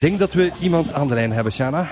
[0.00, 1.86] Ik denk dat we iemand aan de lijn hebben, Shana.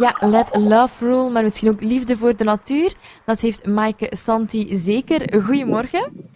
[0.00, 2.92] Ja, let love rule, maar misschien ook liefde voor de natuur.
[3.24, 5.42] Dat heeft Maaike Santi zeker.
[5.42, 6.26] Goedemorgen.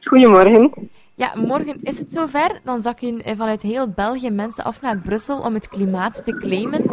[0.00, 0.90] Goedemorgen.
[1.14, 2.60] Ja, morgen is het zover.
[2.64, 6.84] Dan zakken vanuit heel België mensen af naar Brussel om het klimaat te claimen.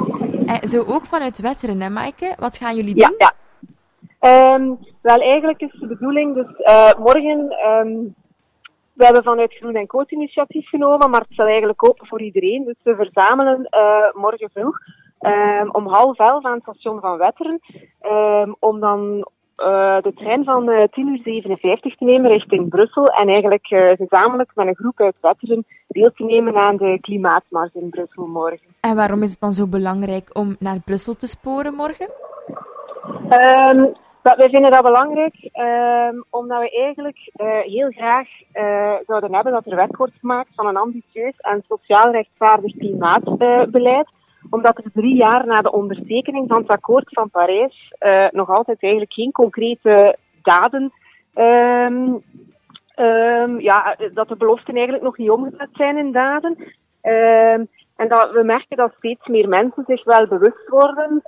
[0.46, 2.36] Eh, zo ook vanuit Wetteren, hè Maaike?
[2.40, 3.16] Wat gaan jullie doen?
[3.18, 3.34] Ja,
[4.20, 4.56] ja.
[4.56, 8.16] Um, wel, eigenlijk is de bedoeling, dus uh, morgen, um,
[8.94, 12.64] we hebben vanuit Groen en Coat initiatief genomen, maar het zal eigenlijk open voor iedereen.
[12.64, 14.78] Dus we verzamelen uh, morgen vroeg
[15.20, 17.60] um, om half elf aan het station van Wetteren,
[18.60, 23.28] om dan uh, de trein van uh, 10 uur 57 te nemen richting Brussel en
[23.28, 27.90] eigenlijk uh, gezamenlijk met een groep uit Wetteren deel te nemen aan de klimaatmars in
[27.90, 28.68] Brussel morgen.
[28.82, 32.10] En waarom is het dan zo belangrijk om naar Brussel te sporen morgen?
[33.70, 37.32] Um, wij vinden dat belangrijk um, omdat we eigenlijk
[37.66, 38.28] heel graag
[39.06, 44.08] zouden hebben dat er werk wordt gemaakt van een ambitieus en sociaal rechtvaardig klimaatbeleid
[44.50, 48.78] omdat er drie jaar na de ondertekening van het akkoord van Parijs uh, nog altijd
[48.80, 50.92] eigenlijk geen concrete daden,
[51.36, 52.24] um,
[52.96, 56.58] um, ja, dat de beloften eigenlijk nog niet omgezet zijn in daden.
[58.04, 61.22] En dat we merken dat steeds meer mensen zich wel bewust worden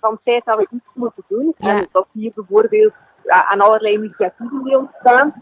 [0.00, 1.54] van het feit dat we iets moeten doen.
[1.56, 1.68] Ja.
[1.68, 2.92] En dat hier bijvoorbeeld
[3.24, 5.34] ja, aan allerlei initiatieven die ontstaan.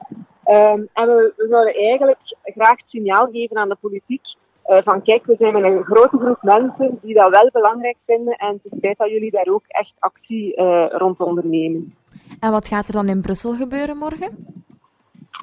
[0.44, 4.22] en we, we zouden eigenlijk graag het signaal geven aan de politiek
[4.66, 8.34] uh, van kijk, we zijn met een grote groep mensen die dat wel belangrijk vinden
[8.34, 11.94] en het is tijd dat jullie daar ook echt actie uh, rond ondernemen.
[12.40, 14.54] En wat gaat er dan in Brussel gebeuren morgen?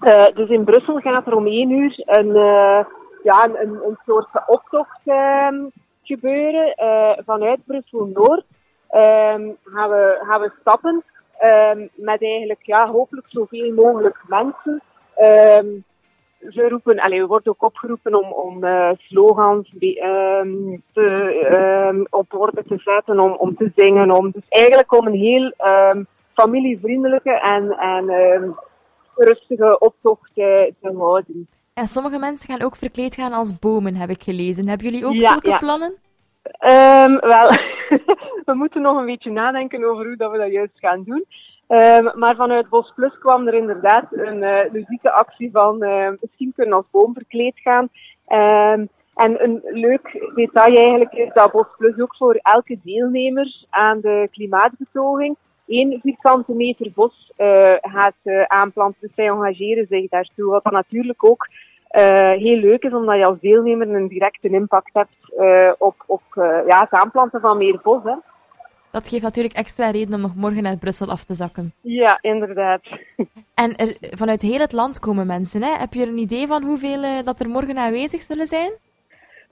[0.02, 2.36] Uh, dus in Brussel gaat er om één uur een,
[3.24, 5.02] ja, een, een soort optocht
[6.02, 6.74] gebeuren
[7.26, 8.46] vanuit Brussel-Noord.
[8.96, 11.04] Um, gaan, we, gaan we stappen
[11.44, 14.82] um, met eigenlijk ja, hopelijk zoveel mogelijk mensen.
[16.50, 19.74] Ze roepen, allez, we worden ook opgeroepen om, om uh, slogans
[20.94, 24.12] te, op orde te zetten, om, om te zingen.
[24.12, 25.54] Om, dus eigenlijk om een heel
[26.34, 28.06] familievriendelijke en, en
[29.16, 31.48] rustige optocht te houden.
[31.74, 34.68] En sommige mensen gaan ook verkleed gaan als bomen, heb ik gelezen.
[34.68, 35.58] Hebben jullie ook ja, zulke ja.
[35.58, 35.98] plannen?
[37.20, 37.50] wel,
[38.50, 41.26] we moeten nog een beetje nadenken over hoe dat we dat juist gaan doen.
[41.68, 46.54] Um, maar vanuit Bos Plus kwam er inderdaad een uh, ludieke actie van uh, misschien
[46.56, 47.90] kunnen als boom verkleed gaan.
[48.28, 54.00] Um, en een leuk detail eigenlijk is dat Bos Plus ook voor elke deelnemer aan
[54.00, 55.38] de klimaatbetoging
[55.68, 59.02] één vierkante meter bos uh, gaat aanplanten.
[59.02, 60.52] Dus zij engageren zich daartoe.
[60.52, 61.48] Wat dan natuurlijk ook
[62.36, 66.24] heel leuk is, omdat je als deelnemer een directe impact hebt op, op
[66.68, 68.04] ja, het aanplanten van meer bos.
[68.04, 68.16] Hè.
[68.94, 71.74] Dat geeft natuurlijk extra reden om nog morgen naar Brussel af te zakken.
[71.82, 72.82] Ja, inderdaad.
[73.54, 75.64] En er, vanuit heel het land komen mensen.
[75.64, 75.78] Hè?
[75.78, 78.72] Heb je een idee van hoeveel uh, dat er morgen aanwezig zullen zijn?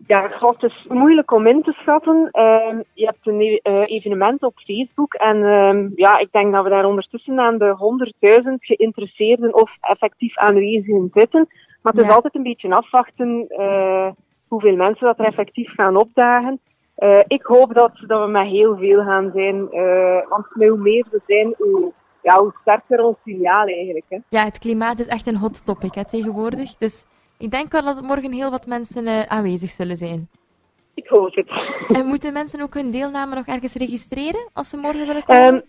[0.08, 2.30] Ja, het is moeilijk om in te schatten.
[2.32, 6.70] Uh, je hebt een uh, evenement op Facebook en uh, ja, ik denk dat we
[6.70, 7.76] daar ondertussen aan de
[8.44, 11.48] 100.000 geïnteresseerden of effectief aanwezigen zitten.
[11.82, 14.10] Maar het is altijd een beetje afwachten uh,
[14.48, 16.60] hoeveel mensen dat er effectief gaan opdagen.
[16.98, 19.70] Uh, ik hoop dat, dat we met heel veel gaan zijn,
[20.30, 21.92] want hoe meer we zijn, hoe,
[22.22, 24.06] ja, hoe sterker ons signaal eigenlijk.
[24.10, 24.18] Hè.
[24.30, 26.78] Ja, het klimaat is echt een hot topic hè, tegenwoordig.
[26.78, 27.06] Dus
[27.42, 30.30] ik denk wel dat er morgen heel wat mensen uh, aanwezig zullen zijn.
[30.94, 31.50] Ik hoop het.
[31.98, 35.54] En moeten mensen ook hun deelname nog ergens registreren als ze morgen willen komen?
[35.54, 35.62] Um,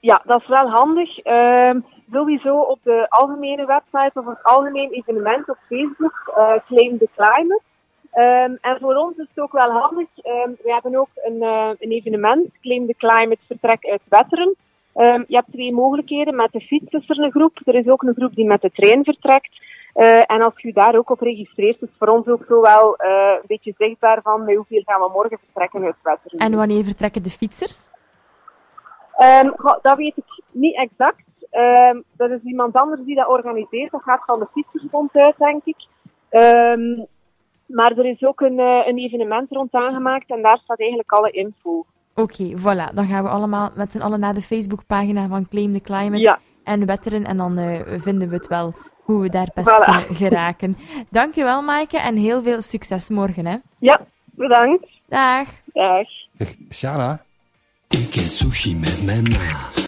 [0.00, 1.26] ja, dat is wel handig.
[1.26, 7.08] Um, sowieso op de algemene website of het algemeen evenement op Facebook, uh, Claim the
[7.16, 7.62] Climate.
[8.14, 10.08] Um, en voor ons is het ook wel handig.
[10.62, 14.56] We hebben ook een, uh, een evenement, Claim the Climate Vertrek uit Wetteren.
[15.26, 16.36] Je hebt twee mogelijkheden.
[16.36, 17.60] Met de fiets is er een groep.
[17.64, 19.50] Er is ook een groep die met de trein vertrekt.
[19.94, 23.32] Uh, en als je daar ook op registreert, is voor ons ook zo wel uh,
[23.40, 26.38] een beetje zichtbaar van met hoeveel gaan we morgen vertrekken uit Wetteren.
[26.38, 27.88] En wanneer vertrekken de fietsers?
[29.18, 31.22] Um, dat weet ik niet exact.
[31.50, 33.90] Um, dat is iemand anders die dat organiseert.
[33.90, 35.86] Dat gaat van de fietsersbond uit, denk ik.
[36.30, 37.06] Um,
[37.66, 41.30] maar er is ook een, uh, een evenement rond aangemaakt en daar staat eigenlijk alle
[41.30, 41.84] info.
[42.14, 42.94] Oké, okay, voilà.
[42.94, 46.38] Dan gaan we allemaal met z'n allen naar de Facebookpagina van Claim the Climate ja.
[46.64, 47.24] en wetteren.
[47.24, 47.56] En dan
[48.00, 49.84] vinden we het wel hoe we daar best voilà.
[49.84, 50.76] kunnen geraken.
[51.10, 53.46] Dankjewel, Maaike, en heel veel succes morgen.
[53.46, 53.56] Hè?
[53.78, 54.86] Ja, bedankt.
[55.08, 55.48] Dag.
[55.72, 56.08] Dag.
[56.70, 57.22] Shana?
[57.88, 59.72] Ik eet sushi met mijn ma.